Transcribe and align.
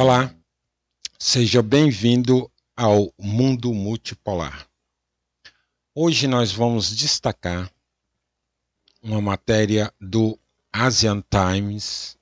Olá, 0.00 0.32
seja 1.18 1.60
bem-vindo 1.60 2.48
ao 2.76 3.12
Mundo 3.18 3.74
Multipolar. 3.74 4.68
Hoje 5.92 6.28
nós 6.28 6.52
vamos 6.52 6.94
destacar 6.94 7.68
uma 9.02 9.20
matéria 9.20 9.92
do 10.00 10.38
Asian 10.72 11.20
Times, 11.28 12.16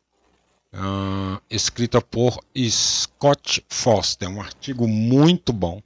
uh, 0.73 1.39
escrita 1.51 2.01
por 2.01 2.43
Scott 2.57 3.63
Foster, 3.69 4.27
um 4.27 4.41
artigo 4.41 4.89
muito 4.89 5.53
bom 5.53 5.83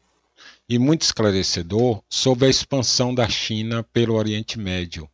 e 0.68 0.78
muito 0.78 1.02
esclarecedor 1.02 2.04
sobre 2.08 2.46
a 2.46 2.50
expansão 2.50 3.12
da 3.12 3.28
China 3.28 3.82
pelo 3.82 4.14
Oriente 4.14 4.60
Médio. 4.60 5.10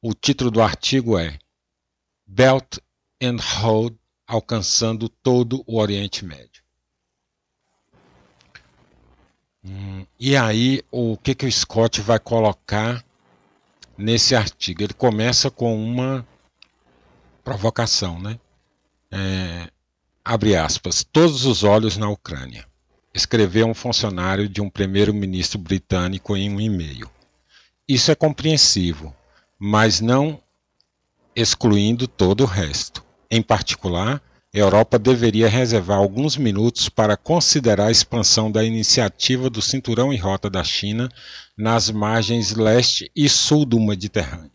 O 0.00 0.14
título 0.14 0.50
do 0.50 0.62
artigo 0.62 1.18
é 1.18 1.38
Belt 2.26 2.78
and 3.22 3.36
Road 3.60 3.98
alcançando 4.26 5.08
todo 5.08 5.62
o 5.66 5.78
Oriente 5.78 6.24
Médio. 6.24 6.62
Hum, 9.64 10.06
e 10.18 10.36
aí, 10.36 10.82
o 10.90 11.16
que, 11.16 11.34
que 11.34 11.46
o 11.46 11.52
Scott 11.52 12.00
vai 12.00 12.18
colocar 12.18 13.04
nesse 13.96 14.34
artigo? 14.34 14.82
Ele 14.82 14.94
começa 14.94 15.50
com 15.50 15.76
uma 15.76 16.26
provocação, 17.42 18.20
né? 18.20 18.38
É, 19.10 19.70
abre 20.24 20.56
aspas, 20.56 21.04
todos 21.04 21.44
os 21.44 21.62
olhos 21.62 21.96
na 21.96 22.08
Ucrânia, 22.08 22.66
escreveu 23.14 23.66
um 23.66 23.74
funcionário 23.74 24.48
de 24.48 24.60
um 24.60 24.68
primeiro-ministro 24.68 25.58
britânico 25.58 26.36
em 26.36 26.50
um 26.50 26.60
e-mail. 26.60 27.10
Isso 27.88 28.10
é 28.10 28.14
compreensivo, 28.16 29.14
mas 29.58 30.00
não 30.00 30.42
excluindo 31.34 32.08
todo 32.08 32.42
o 32.42 32.46
resto. 32.46 33.05
Em 33.30 33.42
particular, 33.42 34.22
a 34.54 34.58
Europa 34.58 34.98
deveria 34.98 35.48
reservar 35.48 35.98
alguns 35.98 36.36
minutos 36.36 36.88
para 36.88 37.16
considerar 37.16 37.88
a 37.88 37.90
expansão 37.90 38.50
da 38.50 38.64
iniciativa 38.64 39.50
do 39.50 39.60
Cinturão 39.60 40.12
e 40.12 40.16
Rota 40.16 40.48
da 40.48 40.64
China 40.64 41.10
nas 41.56 41.90
margens 41.90 42.54
leste 42.54 43.10
e 43.14 43.28
sul 43.28 43.66
do 43.66 43.78
Mediterrâneo. 43.78 44.50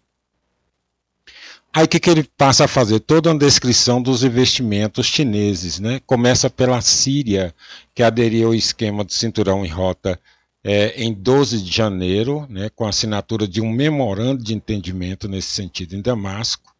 Aí 1.73 1.87
que, 1.87 1.99
que 1.99 2.09
ele 2.09 2.23
passa 2.23 2.65
a 2.65 2.67
fazer? 2.67 2.99
Toda 2.99 3.29
uma 3.29 3.39
descrição 3.39 4.01
dos 4.01 4.23
investimentos 4.23 5.05
chineses. 5.05 5.79
Né? 5.79 6.01
Começa 6.05 6.49
pela 6.49 6.81
Síria, 6.81 7.53
que 7.93 8.03
aderiu 8.03 8.47
ao 8.47 8.55
esquema 8.55 9.03
do 9.03 9.13
Cinturão 9.13 9.65
e 9.65 9.69
Rota 9.69 10.19
é, 10.63 11.01
em 11.01 11.13
12 11.13 11.61
de 11.61 11.71
janeiro, 11.71 12.45
né, 12.49 12.69
com 12.69 12.85
a 12.85 12.89
assinatura 12.89 13.47
de 13.47 13.61
um 13.61 13.71
memorando 13.71 14.43
de 14.43 14.53
entendimento 14.53 15.27
nesse 15.27 15.47
sentido 15.49 15.95
em 15.95 16.01
Damasco 16.01 16.70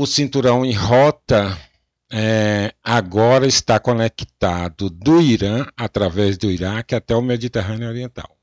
o 0.00 0.06
cinturão 0.06 0.64
em 0.64 0.72
rota 0.72 1.58
é, 2.10 2.72
agora 2.82 3.46
está 3.46 3.78
conectado 3.78 4.88
do 4.88 5.20
Irã, 5.20 5.66
através 5.76 6.38
do 6.38 6.50
Iraque, 6.50 6.94
até 6.94 7.14
o 7.14 7.20
Mediterrâneo 7.20 7.86
Oriental. 7.86 8.34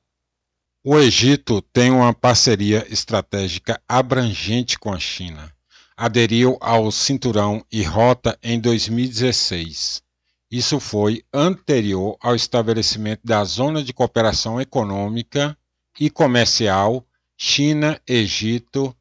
O 0.84 1.00
Egito 1.00 1.60
tem 1.74 1.90
uma 1.90 2.14
parceria 2.14 2.86
estratégica 2.94 3.82
abrangente 3.90 4.78
com 4.78 4.94
a 4.94 5.00
China. 5.00 5.52
Aderiu 5.98 6.60
ao 6.62 6.92
cinturão 6.92 7.66
e 7.72 7.82
rota 7.82 8.38
em 8.44 8.60
2016. 8.60 10.04
Isso 10.52 10.80
foi 10.80 11.24
anterior 11.34 12.18
ao 12.22 12.36
estabelecimento 12.36 13.22
da 13.24 13.44
Zona 13.44 13.84
de 13.84 13.94
Cooperação 13.94 14.62
Econômica 14.62 15.58
e 16.00 16.08
Comercial 16.12 17.04
China-Egito 17.36 18.96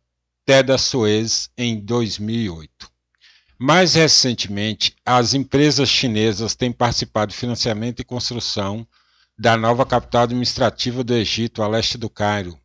Teda 0.46 0.78
Suez 0.78 1.50
em 1.58 1.80
2008. 1.80 2.88
Mais 3.58 3.94
recentemente, 3.94 4.94
as 5.04 5.34
empresas 5.34 5.88
chinesas 5.88 6.54
têm 6.54 6.70
participado 6.70 7.32
do 7.32 7.36
financiamento 7.36 7.98
e 7.98 8.04
construção 8.04 8.86
da 9.36 9.56
nova 9.56 9.84
capital 9.84 10.22
administrativa 10.22 11.02
do 11.02 11.14
Egito, 11.14 11.64
a 11.64 11.66
leste 11.66 11.98
do 11.98 12.08
Cairo. 12.08 12.56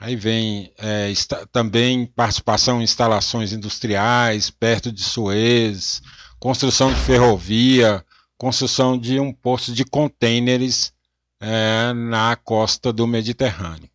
Aí 0.00 0.16
vem 0.16 0.72
é, 0.78 1.12
também 1.52 2.06
participação 2.06 2.80
em 2.80 2.84
instalações 2.84 3.52
industriais 3.52 4.48
perto 4.48 4.90
de 4.90 5.02
Suez, 5.02 6.00
construção 6.40 6.90
de 6.90 7.00
ferrovia, 7.00 8.02
construção 8.38 8.96
de 8.98 9.20
um 9.20 9.34
posto 9.34 9.70
de 9.74 9.84
contêineres 9.84 10.94
é, 11.40 11.92
na 11.92 12.36
costa 12.36 12.90
do 12.90 13.06
Mediterrâneo 13.06 13.90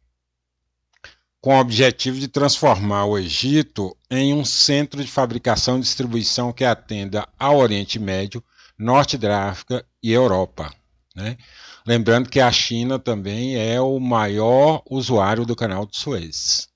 com 1.42 1.56
o 1.56 1.60
objetivo 1.60 2.20
de 2.20 2.28
transformar 2.28 3.06
o 3.06 3.18
Egito 3.18 3.98
em 4.12 4.32
um 4.32 4.46
centro 4.46 5.04
de 5.04 5.10
fabricação 5.10 5.78
e 5.78 5.82
distribuição 5.82 6.54
que 6.54 6.64
atenda 6.64 7.28
ao 7.38 7.58
Oriente 7.58 7.98
Médio, 7.98 8.44
Norte 8.78 9.18
da 9.18 9.50
África 9.50 9.84
e 10.04 10.12
Europa. 10.12 10.72
Né? 11.16 11.36
Lembrando 11.86 12.30
que 12.30 12.40
a 12.40 12.52
China 12.52 13.00
também 13.00 13.56
é 13.56 13.82
o 13.82 14.00
maior 14.00 14.84
usuário 14.88 15.44
do 15.44 15.56
canal 15.56 15.88
de 15.88 15.98
Suez. 15.98 16.70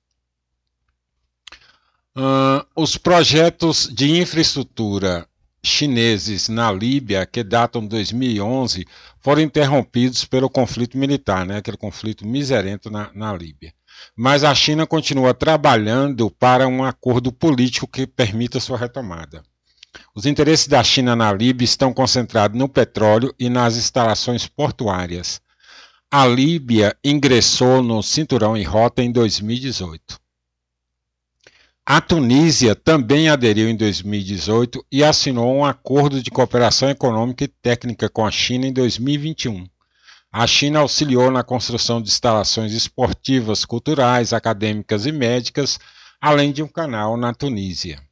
Uh, 2.16 2.66
os 2.74 2.96
projetos 2.96 3.88
de 3.92 4.18
infraestrutura 4.18 5.28
chineses 5.62 6.48
na 6.48 6.70
Líbia, 6.72 7.26
que 7.26 7.42
datam 7.42 7.82
de 7.82 7.88
2011, 7.88 8.86
foram 9.20 9.42
interrompidos 9.42 10.24
pelo 10.24 10.48
conflito 10.48 10.96
militar, 10.96 11.44
né? 11.44 11.58
aquele 11.58 11.76
conflito 11.76 12.26
miserento 12.26 12.90
na, 12.90 13.12
na 13.14 13.32
Líbia 13.32 13.72
mas 14.16 14.44
a 14.44 14.54
China 14.54 14.86
continua 14.86 15.34
trabalhando 15.34 16.30
para 16.30 16.66
um 16.66 16.84
acordo 16.84 17.32
político 17.32 17.86
que 17.86 18.06
permita 18.06 18.60
sua 18.60 18.78
retomada. 18.78 19.42
Os 20.14 20.26
interesses 20.26 20.66
da 20.66 20.82
China 20.82 21.16
na 21.16 21.32
Líbia 21.32 21.64
estão 21.64 21.92
concentrados 21.92 22.58
no 22.58 22.68
petróleo 22.68 23.34
e 23.38 23.48
nas 23.48 23.76
instalações 23.76 24.46
portuárias. 24.46 25.40
A 26.10 26.26
Líbia 26.26 26.96
ingressou 27.04 27.82
no 27.82 28.02
cinturão 28.02 28.56
e 28.56 28.62
rota 28.62 29.02
em 29.02 29.10
2018. 29.10 30.18
A 31.88 32.00
Tunísia 32.00 32.74
também 32.74 33.28
aderiu 33.28 33.68
em 33.68 33.76
2018 33.76 34.84
e 34.90 35.04
assinou 35.04 35.54
um 35.54 35.64
acordo 35.64 36.20
de 36.20 36.30
cooperação 36.32 36.90
econômica 36.90 37.44
e 37.44 37.48
técnica 37.48 38.08
com 38.08 38.26
a 38.26 38.30
China 38.30 38.66
em 38.66 38.72
2021. 38.72 39.68
A 40.38 40.46
China 40.46 40.80
auxiliou 40.80 41.30
na 41.30 41.42
construção 41.42 42.02
de 42.02 42.10
instalações 42.10 42.74
esportivas, 42.74 43.64
culturais, 43.64 44.34
acadêmicas 44.34 45.06
e 45.06 45.12
médicas, 45.12 45.80
além 46.20 46.52
de 46.52 46.62
um 46.62 46.68
canal 46.68 47.16
na 47.16 47.32
Tunísia. 47.32 48.02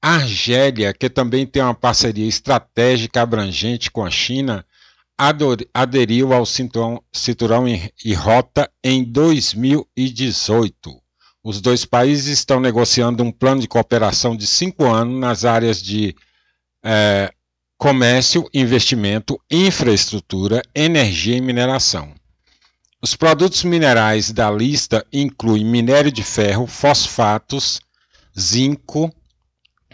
A 0.00 0.14
Argélia, 0.14 0.94
que 0.94 1.10
também 1.10 1.44
tem 1.44 1.60
uma 1.60 1.74
parceria 1.74 2.28
estratégica 2.28 3.20
abrangente 3.20 3.90
com 3.90 4.04
a 4.04 4.10
China, 4.12 4.64
aderiu 5.74 6.32
ao 6.32 6.46
cinturão, 6.46 7.02
cinturão 7.12 7.64
e 7.66 8.14
rota 8.14 8.70
em 8.84 9.02
2018. 9.02 11.02
Os 11.42 11.60
dois 11.60 11.84
países 11.84 12.38
estão 12.38 12.60
negociando 12.60 13.24
um 13.24 13.32
plano 13.32 13.60
de 13.60 13.66
cooperação 13.66 14.36
de 14.36 14.46
cinco 14.46 14.84
anos 14.84 15.18
nas 15.18 15.44
áreas 15.44 15.82
de 15.82 16.14
é, 16.80 17.34
comércio, 17.76 18.48
investimento, 18.52 19.40
infraestrutura, 19.50 20.62
energia 20.74 21.36
e 21.36 21.40
mineração. 21.40 22.14
Os 23.02 23.14
produtos 23.14 23.64
minerais 23.64 24.32
da 24.32 24.50
lista 24.50 25.06
incluem 25.12 25.64
minério 25.64 26.10
de 26.10 26.22
ferro, 26.22 26.66
fosfatos, 26.66 27.80
zinco, 28.38 29.14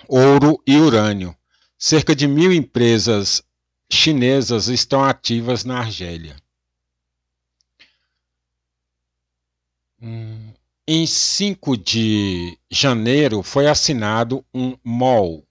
ouro 0.06 0.62
e 0.66 0.76
urânio. 0.76 1.34
Cerca 1.76 2.14
de 2.14 2.28
mil 2.28 2.52
empresas 2.52 3.42
chinesas 3.90 4.68
estão 4.68 5.02
ativas 5.02 5.64
na 5.64 5.78
Argélia. 5.78 6.36
Hum, 10.00 10.52
em 10.86 11.06
5 11.06 11.76
de 11.76 12.56
janeiro 12.70 13.42
foi 13.42 13.66
assinado 13.66 14.44
um 14.54 14.76
MOL, 14.84 15.44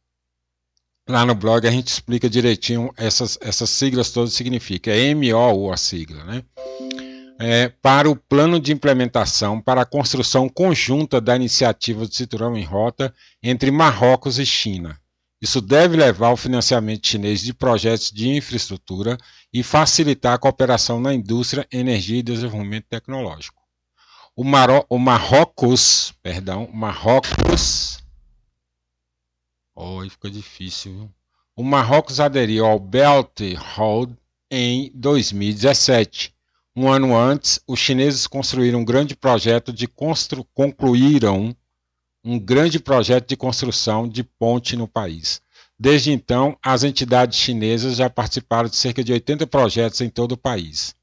Lá 1.10 1.26
no 1.26 1.34
blog 1.34 1.68
a 1.68 1.72
gente 1.72 1.88
explica 1.88 2.30
direitinho 2.30 2.94
essas, 2.96 3.36
essas 3.42 3.72
siglas 3.72 4.12
todas 4.12 4.32
significa. 4.32 4.92
É 4.92 5.12
MOU 5.16 5.74
a 5.74 5.76
sigla, 5.76 6.24
né? 6.24 6.44
É, 7.40 7.68
para 7.68 8.08
o 8.08 8.16
plano 8.16 8.60
de 8.60 8.72
implementação 8.72 9.60
para 9.60 9.82
a 9.82 9.86
construção 9.86 10.48
conjunta 10.48 11.20
da 11.20 11.36
iniciativa 11.36 12.06
do 12.06 12.14
Cinturão 12.14 12.56
em 12.56 12.64
Rota 12.64 13.12
entre 13.42 13.72
Marrocos 13.72 14.38
e 14.38 14.46
China. 14.46 15.00
Isso 15.42 15.60
deve 15.62 15.98
levar 15.98 16.28
ao 16.28 16.38
financiamento 16.38 17.08
chinês 17.08 17.42
de 17.42 17.56
projetos 17.56 18.12
de 18.12 18.30
infraestrutura 18.30 19.18
e 19.52 19.64
facilitar 19.64 20.34
a 20.36 20.38
cooperação 20.38 21.02
na 21.02 21.12
indústria, 21.12 21.66
energia 21.72 22.20
e 22.20 22.24
desenvolvimento 22.24 22.86
tecnológico. 22.88 23.58
O, 24.36 24.44
Maro, 24.44 24.86
o 24.88 25.00
Marrocos, 25.00 26.14
perdão, 26.22 26.70
Marrocos 26.72 27.98
Oi, 29.82 30.10
fica 30.10 30.30
difícil. 30.30 30.92
Viu? 30.92 31.12
O 31.56 31.64
Marrocos 31.64 32.20
aderiu 32.20 32.66
ao 32.66 32.78
Belt 32.78 33.40
Road 33.76 34.14
em 34.52 34.92
2017. 34.94 36.36
Um 36.76 36.90
ano 36.90 37.16
antes, 37.16 37.62
os 37.66 37.80
chineses 37.80 38.28
construíram 38.28 38.82
um 38.82 38.86
grande 38.86 39.16
projeto 39.16 39.72
de 39.72 39.88
constru... 39.88 40.46
concluíram 40.54 41.56
um 42.26 42.38
grande 42.38 42.78
projeto 42.78 43.30
de 43.30 43.38
construção 43.38 44.06
de 44.06 44.22
ponte 44.22 44.76
no 44.76 44.86
país. 44.86 45.42
Desde 45.80 46.12
então, 46.12 46.58
as 46.62 46.84
entidades 46.84 47.40
chinesas 47.40 47.96
já 47.96 48.10
participaram 48.10 48.68
de 48.68 48.76
cerca 48.76 49.02
de 49.02 49.14
80 49.14 49.48
projetos 49.48 50.02
em 50.02 50.10
todo 50.10 50.34
o 50.34 50.38
país. 50.38 50.94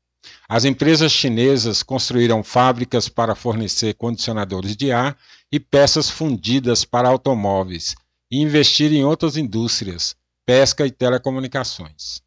As 0.47 0.67
empresas 0.67 1.13
chinesas 1.13 1.83
construíram 1.83 2.45
fábricas 2.45 3.09
para 3.09 3.35
fornecer 3.35 3.95
condicionadores 3.95 4.77
de 4.77 4.93
ar 4.93 5.17
e 5.51 5.59
peças 5.59 6.11
fundidas 6.11 6.85
para 6.85 7.09
automóveis 7.09 7.97
e 8.31 8.41
investir 8.41 8.93
em 8.93 9.05
outras 9.05 9.37
indústrias, 9.37 10.17
pesca 10.45 10.87
e 10.87 10.91
telecomunicações. 10.91 12.23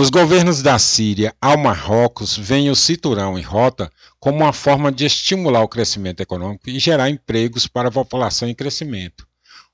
Os 0.00 0.10
governos 0.10 0.62
da 0.62 0.78
Síria 0.78 1.34
ao 1.40 1.58
Marrocos 1.58 2.36
veem 2.36 2.70
o 2.70 2.76
cinturão 2.76 3.38
e 3.38 3.42
rota 3.42 3.90
como 4.20 4.38
uma 4.38 4.52
forma 4.52 4.92
de 4.92 5.04
estimular 5.04 5.62
o 5.62 5.68
crescimento 5.68 6.20
econômico 6.20 6.70
e 6.70 6.78
gerar 6.78 7.10
empregos 7.10 7.66
para 7.66 7.88
a 7.88 7.92
população 7.92 8.48
em 8.48 8.54
crescimento. 8.54 9.26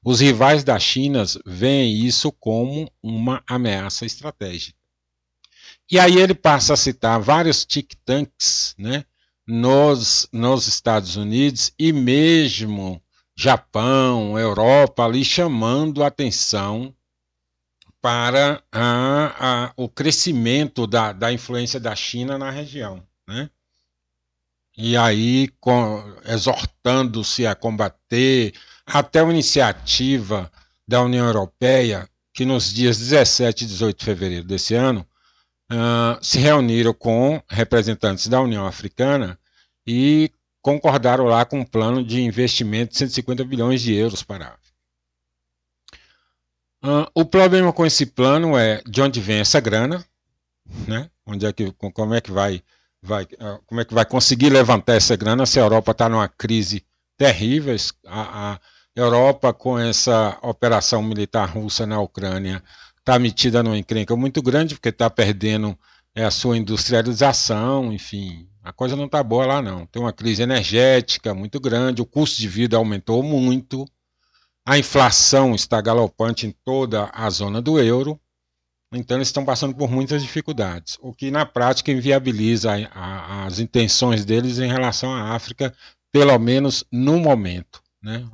Os 0.03 0.21
rivais 0.21 0.65
da 0.65 0.79
China 0.79 1.25
veem 1.45 2.07
isso 2.07 2.33
como 2.33 2.91
uma 3.03 3.43
ameaça 3.47 4.07
estratégica. 4.07 4.79
E 5.91 5.99
aí 5.99 6.17
ele 6.17 6.35
passa 6.35 6.73
a 6.73 6.77
citar 6.77 7.21
vários 7.21 7.65
think 7.65 7.95
tanks 8.05 8.75
né, 8.79 9.05
nos, 9.47 10.27
nos 10.33 10.67
Estados 10.67 11.17
Unidos 11.17 11.73
e 11.79 11.93
mesmo 11.93 13.03
Japão, 13.37 14.39
Europa, 14.39 15.05
ali 15.05 15.25
chamando 15.25 16.05
atenção 16.05 16.95
para 18.01 18.63
a, 18.71 19.67
a, 19.67 19.73
o 19.77 19.89
crescimento 19.89 20.87
da, 20.87 21.13
da 21.13 21.33
influência 21.33 21.81
da 21.81 21.97
China 21.97 22.37
na 22.37 22.51
região. 22.51 23.03
Né? 23.27 23.49
E 24.77 24.97
aí, 24.97 25.51
exortando-se 26.27 27.47
a 27.47 27.55
combater 27.55 28.53
até 28.85 29.23
uma 29.23 29.33
iniciativa 29.33 30.51
da 30.87 31.03
União 31.03 31.27
Europeia, 31.27 32.09
que 32.33 32.45
nos 32.45 32.73
dias 32.73 32.99
17 32.99 33.65
e 33.65 33.67
18 33.69 33.99
de 33.99 34.05
fevereiro 34.05 34.45
desse 34.45 34.75
ano, 34.75 35.07
uh, 35.73 36.23
se 36.23 36.39
reuniram 36.39 36.93
com 36.93 37.43
representantes 37.49 38.27
da 38.27 38.41
União 38.41 38.67
Africana 38.67 39.39
e 39.87 40.31
concordaram 40.65 41.27
lá 41.27 41.45
com 41.45 41.61
um 41.61 41.65
plano 41.65 42.03
de 42.03 42.23
investimento 42.23 42.93
de 42.93 42.99
150 42.99 43.45
bilhões 43.45 43.83
de 43.83 43.95
euros 43.95 44.23
para 44.23 44.47
a 44.47 44.49
África. 44.49 44.75
Uh, 46.83 47.07
o 47.15 47.25
problema 47.27 47.71
com 47.71 47.85
esse 47.85 48.07
plano 48.07 48.57
é 48.57 48.83
de 48.87 49.03
onde 49.03 49.21
vem 49.21 49.41
essa 49.41 49.61
grana, 49.61 50.03
né? 50.89 51.11
Onde 51.27 51.45
é 51.45 51.53
que, 51.53 51.71
como 51.73 52.15
é 52.15 52.21
que 52.21 52.31
vai, 52.31 52.63
vai, 53.03 53.25
uh, 53.25 53.63
como 53.67 53.83
é 53.83 53.85
que 53.85 53.93
vai 53.93 54.07
conseguir 54.07 54.49
levantar 54.49 54.95
essa 54.95 55.15
grana 55.17 55.45
se 55.45 55.61
a 55.61 55.63
Europa 55.63 55.93
está 55.93 56.09
numa 56.09 56.29
crise 56.29 56.83
terrível? 57.19 57.77
A, 58.07 58.55
a, 58.55 58.61
Europa, 58.97 59.53
com 59.53 59.79
essa 59.79 60.39
operação 60.41 61.03
militar 61.03 61.47
russa 61.47 61.85
na 61.85 62.01
Ucrânia, 62.01 62.63
está 62.99 63.19
metida 63.19 63.63
numa 63.63 63.77
encrenca 63.77 64.17
muito 64.17 64.41
grande, 64.41 64.77
porque 64.77 64.89
está 64.89 65.11
perdendo 65.11 65.79
é, 66.15 66.25
a 66.25 66.31
sua 66.31 66.57
industrialização, 66.57 67.93
enfim, 67.93 68.49
a 68.65 68.73
coisa 68.73 68.97
não 68.97 69.05
está 69.05 69.23
boa 69.23 69.45
lá 69.45 69.63
não. 69.63 69.85
Tem 69.87 70.01
uma 70.01 70.13
crise 70.13 70.43
energética 70.43 71.35
muito 71.35 71.61
grande, 71.61 72.01
o 72.01 72.07
custo 72.07 72.41
de 72.41 72.49
vida 72.49 72.79
aumentou 72.79 73.23
muito, 73.23 73.85
a 74.67 74.79
inflação 74.79 75.55
está 75.55 75.81
galopante 75.83 76.47
em 76.47 76.51
toda 76.65 77.11
a 77.13 77.29
zona 77.29 77.61
do 77.61 77.79
euro, 77.79 78.19
então 78.91 79.19
eles 79.19 79.29
estão 79.29 79.45
passando 79.45 79.75
por 79.75 79.91
muitas 79.91 80.23
dificuldades, 80.23 80.97
o 81.03 81.13
que 81.13 81.31
na 81.31 81.45
prática 81.45 81.93
inviabiliza 81.93 82.73
a, 82.73 82.87
a, 82.87 83.47
as 83.47 83.59
intenções 83.59 84.25
deles 84.25 84.59
em 84.59 84.69
relação 84.69 85.13
à 85.13 85.35
África, 85.35 85.75
pelo 86.11 86.39
menos 86.39 86.85
no 86.91 87.19
momento 87.19 87.83
né, 88.03 88.27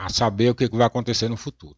a 0.00 0.08
saber 0.08 0.50
o 0.50 0.54
que 0.54 0.68
vai 0.68 0.86
acontecer 0.86 1.28
no 1.28 1.36
futuro. 1.36 1.76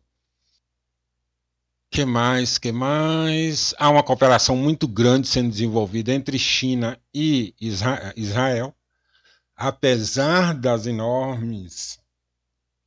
Que 1.97 2.05
mais? 2.05 2.59
Que 2.59 2.73
mais? 2.73 3.75
Há 3.79 3.89
uma 3.89 4.03
cooperação 4.03 4.55
muito 4.55 4.87
grande 4.87 5.27
sendo 5.27 5.49
desenvolvida 5.49 6.13
entre 6.13 6.39
China 6.39 7.01
e 7.15 7.55
Israel, 8.15 8.77
apesar 9.57 10.53
das 10.53 10.87
enormes 10.87 11.99